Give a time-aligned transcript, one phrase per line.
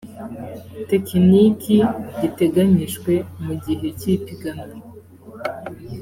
[0.89, 1.77] tekiniki
[2.19, 3.13] giteganyijwe
[3.43, 4.77] mu gihe cy ipiganwa